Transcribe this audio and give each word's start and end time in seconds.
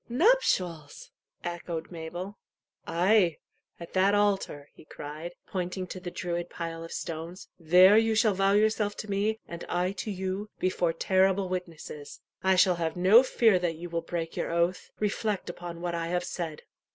"Nuptials!" 0.09 1.11
echoed 1.43 1.91
Mabel. 1.91 2.39
"Ay, 2.87 3.37
at 3.79 3.93
that 3.93 4.15
altar," 4.15 4.69
he 4.73 4.83
cried, 4.83 5.35
pointing 5.45 5.85
to 5.85 5.99
the 5.99 6.09
Druid 6.09 6.49
pile 6.49 6.83
of 6.83 6.91
stones; 6.91 7.49
"there 7.59 7.99
you 7.99 8.15
shall 8.15 8.33
vow 8.33 8.53
yourself 8.53 8.97
to 8.97 9.09
me 9.11 9.37
and 9.47 9.63
I 9.69 9.91
to 9.91 10.09
you, 10.09 10.49
before 10.57 10.91
terrible 10.91 11.49
witnesses. 11.49 12.19
I 12.43 12.55
shall 12.55 12.77
have 12.77 12.97
no 12.97 13.21
fear 13.21 13.59
that 13.59 13.75
you 13.75 13.91
will 13.91 14.01
break 14.01 14.35
your 14.35 14.49
oath. 14.49 14.89
Reflect 14.99 15.51
upon 15.51 15.81
what 15.81 15.93
I 15.93 16.07
have 16.07 16.23
said." 16.25 16.63